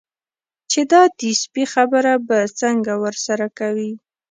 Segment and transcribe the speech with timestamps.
[0.71, 3.91] چې دا د سپي خبره به څنګه ورسره کوي.